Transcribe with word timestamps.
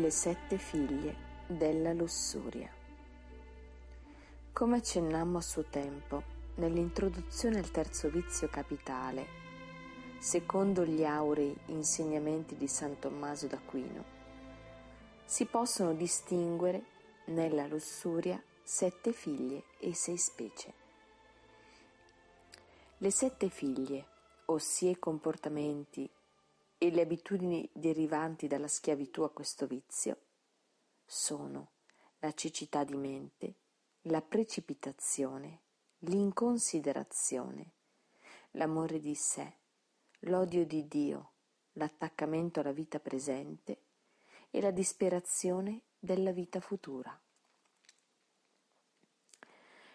Le 0.00 0.10
sette 0.10 0.56
figlie 0.56 1.14
della 1.46 1.92
lussuria. 1.92 2.70
Come 4.50 4.76
accennammo 4.78 5.36
a 5.36 5.42
suo 5.42 5.64
tempo, 5.64 6.22
nell'introduzione 6.54 7.58
al 7.58 7.70
terzo 7.70 8.08
vizio 8.08 8.48
capitale, 8.48 9.26
secondo 10.18 10.86
gli 10.86 11.04
aurei 11.04 11.54
insegnamenti 11.66 12.56
di 12.56 12.66
San 12.66 12.98
Tommaso 12.98 13.46
d'Aquino, 13.46 14.04
si 15.26 15.44
possono 15.44 15.92
distinguere 15.92 16.82
nella 17.26 17.66
lussuria 17.66 18.42
sette 18.62 19.12
figlie 19.12 19.64
e 19.80 19.94
sei 19.94 20.16
specie. 20.16 20.72
Le 22.96 23.10
sette 23.10 23.50
figlie, 23.50 24.06
ossia 24.46 24.88
i 24.88 24.98
comportamenti 24.98 26.10
e 26.82 26.90
le 26.90 27.02
abitudini 27.02 27.68
derivanti 27.74 28.46
dalla 28.46 28.66
schiavitù 28.66 29.20
a 29.20 29.30
questo 29.30 29.66
vizio 29.66 30.16
sono 31.04 31.72
la 32.20 32.32
cecità 32.32 32.84
di 32.84 32.96
mente, 32.96 33.54
la 34.04 34.22
precipitazione, 34.22 35.60
l'inconsiderazione, 35.98 37.72
l'amore 38.52 38.98
di 38.98 39.14
sé, 39.14 39.58
l'odio 40.20 40.64
di 40.64 40.88
Dio, 40.88 41.32
l'attaccamento 41.72 42.60
alla 42.60 42.72
vita 42.72 42.98
presente 42.98 43.82
e 44.48 44.62
la 44.62 44.70
disperazione 44.70 45.82
della 45.98 46.32
vita 46.32 46.60
futura. 46.60 47.20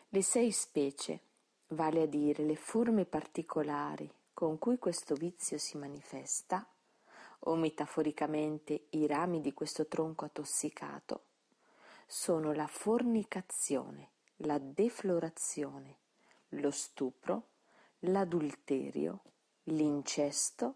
Le 0.09 0.21
sei 0.21 0.51
specie, 0.51 1.19
vale 1.69 2.03
a 2.03 2.05
dire 2.05 2.43
le 2.43 2.55
forme 2.55 3.05
particolari 3.05 4.07
con 4.35 4.59
cui 4.59 4.77
questo 4.77 5.15
vizio 5.15 5.57
si 5.57 5.77
manifesta, 5.77 6.69
o 7.39 7.55
metaforicamente 7.55 8.88
i 8.91 9.08
rami 9.08 9.41
di 9.41 9.53
questo 9.53 9.88
tronco 9.88 10.25
attossicato, 10.25 11.23
sono 12.08 12.53
la 12.53 12.67
fornicazione, 12.67 14.09
la 14.38 14.58
deflorazione, 14.58 15.97
lo 16.50 16.72
stupro, 16.72 17.50
l'adulterio, 18.00 19.22
l'incesto 19.63 20.75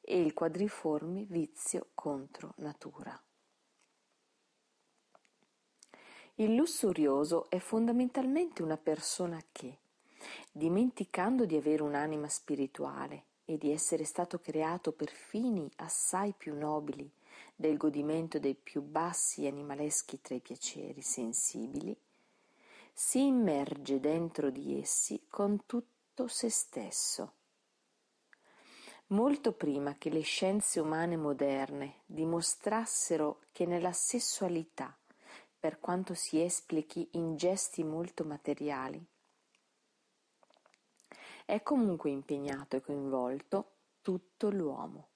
e 0.00 0.20
il 0.20 0.34
quadriforme 0.34 1.24
vizio 1.24 1.88
contro 1.94 2.54
natura. 2.56 3.18
Il 6.36 6.54
lussurioso 6.54 7.48
è 7.48 7.58
fondamentalmente 7.58 8.62
una 8.62 8.76
persona 8.76 9.40
che, 9.52 9.78
dimenticando 10.50 11.44
di 11.44 11.56
avere 11.56 11.82
un'anima 11.82 12.28
spirituale 12.28 13.24
e 13.44 13.58
di 13.58 13.70
essere 13.70 14.04
stato 14.04 14.40
creato 14.40 14.92
per 14.92 15.10
fini 15.10 15.70
assai 15.76 16.32
più 16.36 16.56
nobili 16.56 17.10
del 17.54 17.76
godimento 17.76 18.38
dei 18.38 18.54
più 18.54 18.82
bassi 18.82 19.44
e 19.44 19.48
animaleschi 19.48 20.20
tra 20.20 20.34
i 20.34 20.40
piaceri 20.40 21.02
sensibili, 21.02 21.96
si 22.92 23.26
immerge 23.26 24.00
dentro 24.00 24.50
di 24.50 24.80
essi 24.80 25.26
con 25.28 25.66
tutto 25.66 26.26
se 26.26 26.48
stesso. 26.48 27.32
Molto 29.08 29.52
prima 29.52 29.96
che 29.96 30.10
le 30.10 30.22
scienze 30.22 30.80
umane 30.80 31.16
moderne 31.16 32.00
dimostrassero 32.06 33.40
che 33.52 33.66
nella 33.66 33.92
sessualità, 33.92 34.96
per 35.58 35.78
quanto 35.78 36.14
si 36.14 36.42
esplichi 36.42 37.08
in 37.12 37.36
gesti 37.36 37.84
molto 37.84 38.24
materiali, 38.24 39.04
è 41.44 41.62
comunque 41.62 42.10
impegnato 42.10 42.76
e 42.76 42.80
coinvolto 42.80 43.72
tutto 44.00 44.50
l'uomo. 44.50 45.08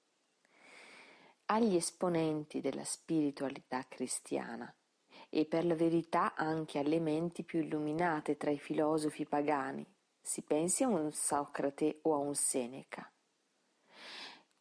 Agli 1.45 1.75
esponenti 1.75 2.61
della 2.61 2.83
spiritualità 2.83 3.85
cristiana 3.87 4.73
e 5.29 5.45
per 5.45 5.65
la 5.65 5.75
verità 5.75 6.35
anche 6.35 6.79
alle 6.79 6.99
menti 6.99 7.43
più 7.43 7.59
illuminate 7.59 8.37
tra 8.37 8.51
i 8.51 8.59
filosofi 8.59 9.25
pagani, 9.25 9.85
si 10.21 10.41
pensi 10.43 10.83
a 10.83 10.87
un 10.87 11.11
Socrate 11.11 11.99
o 12.03 12.13
a 12.13 12.17
un 12.17 12.35
Seneca. 12.35 13.11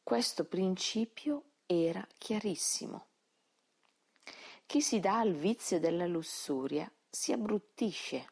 Questo 0.02 0.46
principio 0.46 1.44
era 1.66 2.06
chiarissimo. 2.16 3.06
Chi 4.64 4.80
si 4.80 5.00
dà 5.00 5.18
al 5.18 5.34
vizio 5.34 5.78
della 5.78 6.06
lussuria 6.06 6.90
si 7.10 7.32
abbruttisce, 7.32 8.26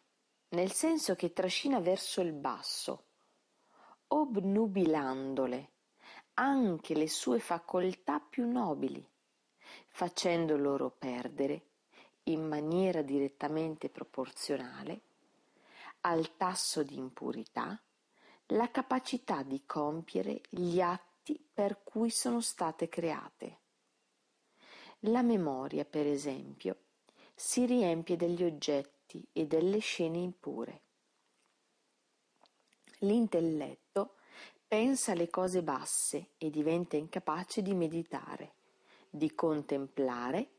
nel 0.51 0.73
senso 0.73 1.15
che 1.15 1.33
trascina 1.33 1.81
verso 1.81 2.21
il 2.21 2.33
basso, 2.33 3.06
obnubilandole 4.09 5.71
anche 6.35 6.95
le 6.95 7.09
sue 7.09 7.39
facoltà 7.39 8.21
più 8.21 8.47
nobili, 8.47 9.05
facendo 9.89 10.57
loro 10.57 10.91
perdere, 10.91 11.69
in 12.25 12.47
maniera 12.47 13.03
direttamente 13.03 13.89
proporzionale, 13.89 15.01
al 16.03 16.37
tasso 16.37 16.83
di 16.83 16.97
impurità, 16.97 17.81
la 18.51 18.71
capacità 18.71 19.43
di 19.43 19.63
compiere 19.65 20.43
gli 20.49 20.81
atti 20.81 21.43
per 21.53 21.83
cui 21.83 22.11
sono 22.11 22.41
state 22.41 22.89
create. 22.89 23.59
La 25.01 25.23
memoria, 25.23 25.85
per 25.85 26.07
esempio, 26.07 26.77
si 27.35 27.65
riempie 27.67 28.17
degli 28.17 28.45
oggetti 28.45 29.27
e 29.33 29.47
delle 29.47 29.79
scene 29.79 30.19
impure. 30.19 30.83
L'intelletto 33.01 34.15
pensa 34.67 35.13
alle 35.13 35.29
cose 35.29 35.63
basse 35.63 36.31
e 36.39 36.51
diventa 36.51 36.97
incapace 36.97 37.63
di 37.63 37.75
meditare, 37.75 38.55
di 39.09 39.35
contemplare, 39.35 40.51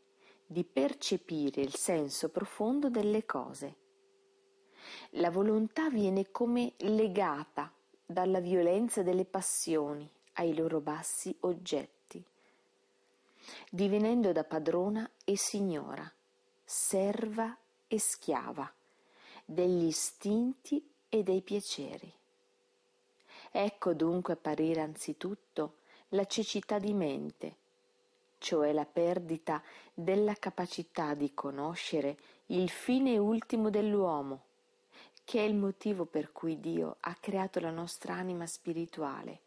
di 0.45 0.63
percepire 0.63 1.61
il 1.61 1.75
senso 1.75 2.29
profondo 2.29 2.89
delle 2.89 3.25
cose. 3.25 3.75
La 5.11 5.29
volontà 5.29 5.89
viene 5.89 6.31
come 6.31 6.73
legata 6.77 7.73
dalla 8.05 8.39
violenza 8.39 9.03
delle 9.03 9.25
passioni 9.25 10.09
ai 10.33 10.55
loro 10.55 10.79
bassi 10.79 11.35
oggetti, 11.41 12.23
divenendo 13.69 14.31
da 14.31 14.43
padrona 14.43 15.09
e 15.25 15.35
signora, 15.35 16.09
serva 16.63 17.57
e 17.87 17.99
schiava 17.99 18.71
degli 19.43 19.85
istinti 19.85 20.87
e 21.09 21.23
dei 21.23 21.41
piaceri. 21.41 22.16
Ecco 23.59 23.95
dunque 23.95 24.33
apparire 24.33 24.81
anzitutto 24.81 25.77
la 26.09 26.25
cecità 26.25 26.77
di 26.77 26.93
mente, 26.93 27.55
cioè 28.37 28.71
la 28.71 28.85
perdita 28.85 29.63
della 29.95 30.35
capacità 30.35 31.15
di 31.15 31.33
conoscere 31.33 32.17
il 32.47 32.69
fine 32.69 33.17
ultimo 33.17 33.71
dell'uomo, 33.71 34.43
che 35.23 35.39
è 35.39 35.41
il 35.41 35.55
motivo 35.55 36.05
per 36.05 36.31
cui 36.31 36.59
Dio 36.59 36.97
ha 36.99 37.17
creato 37.19 37.59
la 37.59 37.71
nostra 37.71 38.13
anima 38.13 38.45
spirituale. 38.45 39.39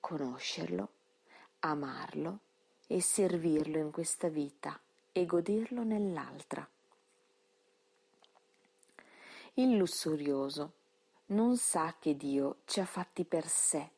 Conoscerlo, 0.00 0.88
amarlo 1.58 2.38
e 2.86 3.02
servirlo 3.02 3.76
in 3.76 3.90
questa 3.90 4.28
vita 4.28 4.80
e 5.12 5.26
goderlo 5.26 5.82
nell'altra. 5.82 6.66
Il 9.52 9.76
lussurioso 9.76 10.78
non 11.30 11.56
sa 11.56 11.94
che 11.98 12.16
Dio 12.16 12.58
ci 12.64 12.80
ha 12.80 12.84
fatti 12.84 13.24
per 13.24 13.46
sé 13.46 13.90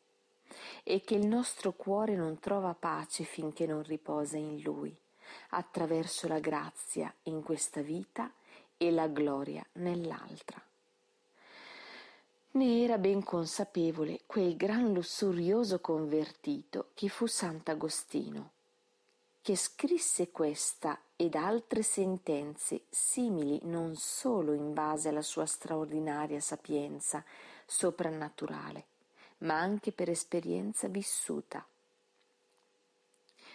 e 0.83 1.01
che 1.01 1.15
il 1.15 1.27
nostro 1.27 1.73
cuore 1.73 2.15
non 2.15 2.39
trova 2.39 2.75
pace 2.75 3.25
finché 3.25 3.67
non 3.67 3.83
riposa 3.83 4.37
in 4.37 4.61
Lui, 4.63 4.95
attraverso 5.51 6.29
la 6.29 6.41
grazia 6.41 7.13
in 7.25 7.43
questa 7.43 7.81
vita 7.81 8.31
e 8.77 8.91
la 8.91 9.07
gloria 9.07 9.65
nell'altra. 9.75 10.61
Ne 12.55 12.83
era 12.83 12.99
ben 12.99 13.23
consapevole 13.23 14.21
quel 14.27 14.57
gran 14.57 14.93
lussurioso 14.93 15.81
convertito 15.81 16.91
che 16.93 17.09
fu 17.09 17.27
Sant'Agostino, 17.27 18.51
che 19.43 19.57
scrisse 19.57 20.31
questa 20.31 21.01
ed 21.17 21.35
altre 21.35 21.83
sentenze 21.83 22.83
simili 22.89 23.59
non 23.65 23.97
solo 23.97 24.53
in 24.53 24.73
base 24.73 25.09
alla 25.09 25.21
sua 25.21 25.47
straordinaria 25.47 26.39
sapienza 26.39 27.25
soprannaturale, 27.67 28.85
ma 29.39 29.59
anche 29.59 29.91
per 29.91 30.09
esperienza 30.09 30.87
vissuta, 30.87 31.67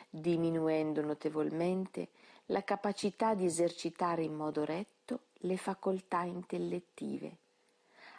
diminuendo 0.09 1.01
notevolmente 1.01 2.09
la 2.47 2.65
capacità 2.65 3.33
di 3.33 3.45
esercitare 3.45 4.23
in 4.23 4.35
modo 4.35 4.65
retto 4.65 5.27
le 5.41 5.55
facoltà 5.55 6.23
intellettive, 6.23 7.37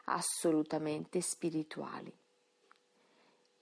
assolutamente 0.05 1.21
spirituali. 1.21 2.11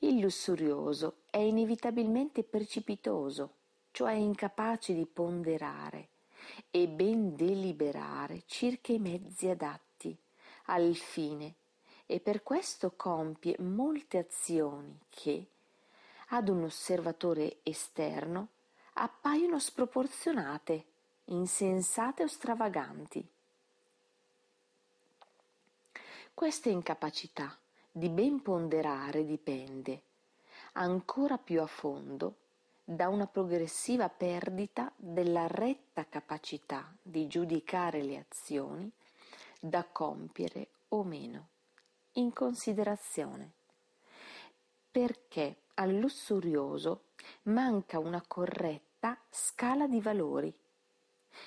Il 0.01 0.21
lussurioso 0.21 1.23
è 1.29 1.39
inevitabilmente 1.39 2.45
precipitoso, 2.45 3.56
cioè 3.97 4.13
incapace 4.13 4.93
di 4.93 5.07
ponderare 5.07 6.09
e 6.71 6.87
ben 6.87 7.35
deliberare 7.35 8.43
circa 8.45 8.93
i 8.93 8.99
mezzi 8.99 9.49
adatti 9.49 10.15
al 10.67 10.95
fine 10.95 11.55
e 12.05 12.21
per 12.21 12.43
questo 12.43 12.93
compie 12.95 13.57
molte 13.61 14.19
azioni 14.19 14.99
che, 15.09 15.47
ad 16.29 16.51
un 16.51 16.65
osservatore 16.65 17.61
esterno, 17.63 18.49
appaiono 18.93 19.59
sproporzionate, 19.59 20.85
insensate 21.25 22.23
o 22.23 22.27
stravaganti. 22.27 23.27
Questa 26.35 26.69
incapacità 26.69 27.57
di 27.91 28.11
ben 28.11 28.43
ponderare 28.43 29.25
dipende, 29.25 30.03
ancora 30.73 31.39
più 31.39 31.63
a 31.63 31.67
fondo, 31.67 32.45
da 32.89 33.09
una 33.09 33.27
progressiva 33.27 34.09
perdita 34.09 34.93
della 34.95 35.49
retta 35.49 36.07
capacità 36.09 36.95
di 37.03 37.27
giudicare 37.27 38.01
le 38.05 38.17
azioni 38.17 38.89
da 39.59 39.85
compiere 39.85 40.69
o 40.91 41.03
meno, 41.03 41.49
in 42.13 42.33
considerazione, 42.33 43.51
perché 44.89 45.63
al 45.75 45.97
lussurioso 45.97 47.07
manca 47.45 47.99
una 47.99 48.23
corretta 48.25 49.19
scala 49.31 49.89
di 49.89 50.01
valori, 50.01 50.57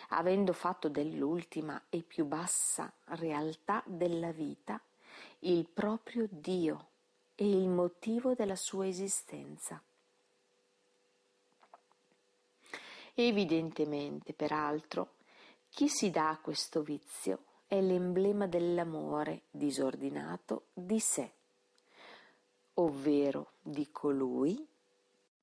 avendo 0.10 0.52
fatto 0.52 0.90
dell'ultima 0.90 1.84
e 1.88 2.02
più 2.02 2.26
bassa 2.26 2.92
realtà 3.06 3.82
della 3.86 4.34
vita 4.34 4.82
il 5.40 5.66
proprio 5.66 6.28
Dio 6.30 6.88
e 7.36 7.50
il 7.50 7.70
motivo 7.70 8.34
della 8.34 8.58
sua 8.58 8.88
esistenza. 8.88 9.82
Evidentemente, 13.22 14.32
peraltro, 14.32 15.16
chi 15.72 15.90
si 15.90 16.10
dà 16.10 16.30
a 16.30 16.40
questo 16.40 16.82
vizio 16.82 17.44
è 17.68 17.82
l'emblema 17.82 18.48
dell'amore 18.48 19.42
disordinato 19.52 20.68
di 20.72 21.02
sé, 21.02 21.30
ovvero 22.76 23.56
di 23.62 23.92
colui 23.92 24.66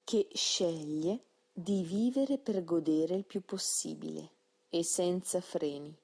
che 0.05 0.27
sceglie 0.33 1.25
di 1.53 1.83
vivere 1.83 2.39
per 2.39 2.65
godere 2.65 3.15
il 3.15 3.27
più 3.27 3.43
possibile 3.43 4.31
e 4.71 4.83
senza 4.83 5.43
freni 5.43 5.95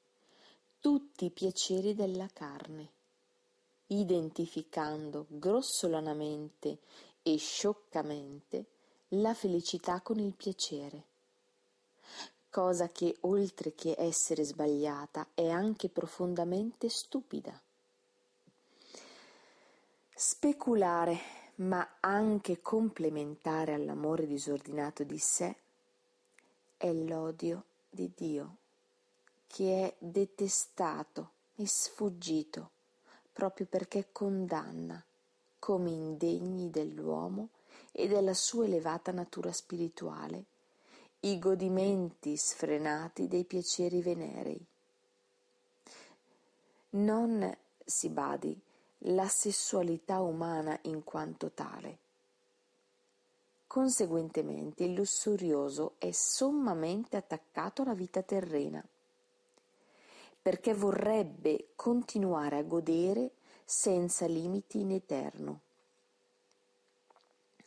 tutti 0.79 1.25
i 1.25 1.31
piaceri 1.31 1.95
della 1.95 2.29
carne, 2.35 2.91
identificando 3.87 5.25
grossolanamente 5.27 6.81
e 7.23 7.39
scioccamente 7.39 8.67
la 9.15 9.33
felicità 9.33 10.03
con 10.03 10.19
il 10.19 10.35
piacere 10.35 11.07
cosa 12.51 12.89
che 12.89 13.17
oltre 13.21 13.75
che 13.75 13.95
essere 13.97 14.45
sbagliata 14.45 15.29
è 15.35 15.49
anche 15.49 15.89
profondamente 15.89 16.89
stupida. 16.89 17.59
Speculare, 20.15 21.19
ma 21.57 21.97
anche 22.01 22.61
complementare 22.61 23.75
all'amore 23.75 24.27
disordinato 24.27 25.03
di 25.03 25.19
sé, 25.19 25.57
è 26.77 26.93
l'odio 26.93 27.65
di 27.89 28.11
Dio, 28.15 28.57
che 29.47 29.87
è 29.87 29.95
detestato 29.99 31.31
e 31.57 31.67
sfuggito 31.67 32.71
proprio 33.33 33.67
perché 33.67 34.09
condanna 34.13 35.03
come 35.59 35.91
indegni 35.91 36.71
dell'uomo 36.71 37.49
e 37.93 38.09
della 38.09 38.35
sua 38.35 38.67
elevata 38.67 39.11
natura 39.13 39.53
spirituale 39.53 40.45
i 41.25 41.39
godimenti 41.39 42.37
sfrenati 42.37 43.29
dei 43.29 43.45
piaceri 43.45 44.03
venerei. 44.03 44.61
Non 46.91 47.57
si 47.85 48.09
badi 48.09 48.61
la 49.05 49.29
sessualità 49.29 50.21
umana 50.21 50.77
in 50.83 51.05
quanto 51.05 51.51
tale. 51.53 51.99
Conseguentemente 53.67 54.85
il 54.85 54.95
lussurioso 54.95 55.95
è 55.99 56.11
sommamente 56.11 57.17
attaccato 57.17 57.83
alla 57.83 57.95
vita 57.95 58.23
terrena, 58.23 58.85
perché 60.43 60.75
vorrebbe 60.75 61.69
continuare 61.77 62.59
a 62.59 62.63
godere 62.63 63.31
senza 63.65 64.27
limiti 64.27 64.81
in 64.81 64.91
eterno 64.91 65.61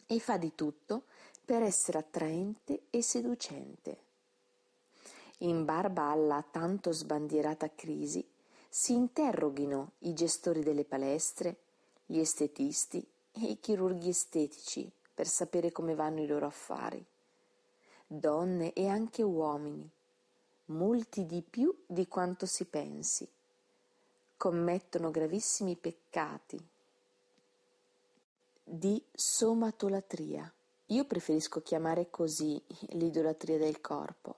e 0.08 0.19
fa 0.19 0.38
di 0.38 0.54
tutto 0.54 1.04
per 1.45 1.62
essere 1.62 2.00
attraente 2.00 2.86
e 2.89 3.03
seducente. 3.03 3.97
In 5.39 5.63
barba 5.63 6.09
alla 6.09 6.44
tanto 6.50 6.92
sbandierata 6.92 7.69
crisi 7.75 8.27
si 8.68 8.94
interroghino 8.94 9.92
i 10.00 10.13
gestori 10.13 10.63
delle 10.63 10.86
palestre, 10.86 11.57
gli 12.06 12.18
estetisti 12.18 13.06
e 13.31 13.42
i 13.42 13.59
chirurghi 13.59 14.09
estetici 14.09 14.92
per 15.13 15.27
sapere 15.27 15.71
come 15.71 15.94
vanno 15.94 16.21
i 16.21 16.27
loro 16.27 16.47
affari. 16.47 17.06
Donne 18.07 18.74
e 18.74 18.88
anche 18.88 19.21
uomini, 19.21 19.89
molti 20.65 21.25
di 21.25 21.41
più 21.41 21.75
di 21.86 22.07
quanto 22.07 22.45
si 22.45 22.65
pensi, 22.65 23.27
commettono 24.36 25.12
gravissimi 25.12 25.75
peccati 25.75 26.59
di 28.63 29.01
somatolatria 29.13 30.51
io 30.90 31.06
preferisco 31.06 31.62
chiamare 31.62 32.12
così 32.12 32.62
l'idolatria 32.90 33.58
del 33.58 33.82
corpo, 33.82 34.36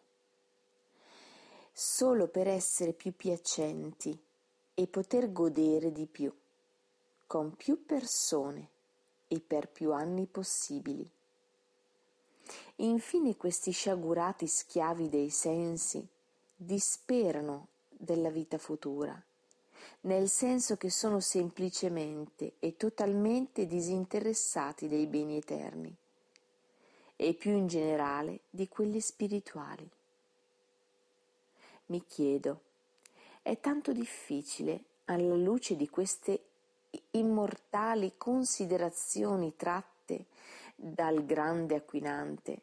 solo 1.73 2.27
per 2.27 2.47
essere 2.47 2.93
più 2.93 3.13
piacenti 3.13 4.17
e 4.73 4.87
poter 4.87 5.33
godere 5.33 5.91
di 5.91 6.05
più, 6.05 6.33
con 7.25 7.53
più 7.55 7.85
persone 7.85 8.69
e 9.27 9.41
per 9.41 9.67
più 9.67 9.91
anni 9.91 10.25
possibili. 10.25 11.09
Infine 12.77 13.35
questi 13.35 13.71
sciagurati 13.71 14.47
schiavi 14.47 15.09
dei 15.09 15.29
sensi 15.29 16.07
disperano 16.55 17.67
della 17.89 18.29
vita 18.29 18.57
futura, 18.57 19.21
nel 20.01 20.29
senso 20.29 20.77
che 20.77 20.89
sono 20.89 21.19
semplicemente 21.19 22.53
e 22.59 22.77
totalmente 22.77 23.65
disinteressati 23.65 24.87
dei 24.87 25.07
beni 25.07 25.35
eterni 25.35 25.93
e 27.17 27.33
più 27.33 27.51
in 27.51 27.67
generale 27.67 28.41
di 28.49 28.69
quelli 28.69 29.01
spirituali. 29.01 29.89
Mi 31.87 32.05
chiedo, 32.05 32.61
è 33.41 33.59
tanto 33.59 33.91
difficile, 33.91 34.83
alla 35.05 35.35
luce 35.35 35.75
di 35.75 35.89
queste 35.89 36.41
immortali 37.11 38.13
considerazioni 38.17 39.55
tratte 39.55 40.25
dal 40.75 41.25
grande 41.25 41.75
Aquinante, 41.75 42.61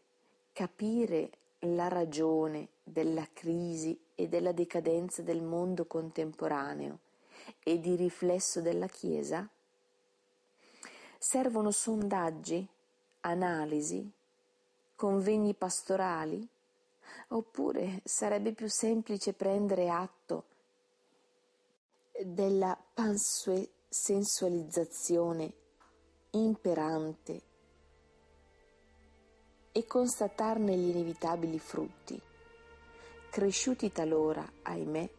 capire 0.52 1.31
la 1.61 1.88
ragione 1.88 2.69
della 2.83 3.26
crisi 3.33 3.99
e 4.14 4.28
della 4.28 4.52
decadenza 4.52 5.23
del 5.23 5.43
mondo 5.43 5.87
contemporaneo 5.87 6.99
e 7.62 7.81
di 7.81 7.97
riflesso 7.97 8.61
della 8.61 8.87
Chiesa? 8.87 9.49
Servono 11.19 11.71
sondaggi, 11.71 12.67
analisi, 13.21 14.09
convegni 14.95 15.55
pastorali? 15.55 16.47
Oppure 17.29 18.03
sarebbe 18.05 18.53
più 18.53 18.69
semplice 18.69 19.33
prendere 19.33 19.89
atto 19.89 20.45
della 22.23 22.79
pansensualizzazione 22.95 25.53
imperante 26.31 27.43
e 29.73 29.87
constatarne 29.87 30.77
gli 30.77 30.91
inevitabili 30.91 31.59
frutti, 31.59 32.21
cresciuti 33.31 33.91
talora, 33.91 34.49
ahimè, 34.63 35.11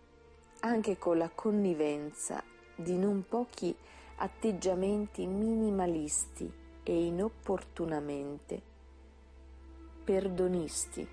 anche 0.61 0.97
con 0.97 1.17
la 1.17 1.29
connivenza 1.29 2.41
di 2.75 2.97
non 2.97 3.25
pochi 3.27 3.75
atteggiamenti 4.17 5.27
minimalisti 5.27 6.49
e 6.83 7.05
inopportunamente 7.05 8.74
perdonisti 10.05 11.07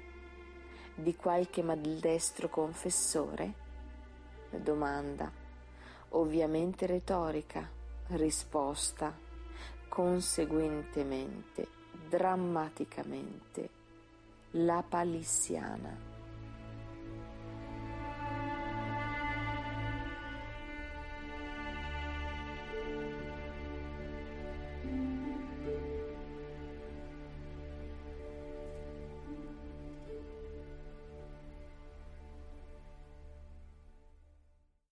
di 0.94 1.16
qualche 1.16 1.62
maldestro 1.62 2.50
confessore? 2.50 3.54
Domanda, 4.50 5.32
ovviamente 6.10 6.84
retorica, 6.84 7.66
risposta, 8.08 9.16
conseguentemente, 9.88 11.66
drammaticamente, 12.06 13.70
la 14.50 14.84
palissiana. 14.86 16.11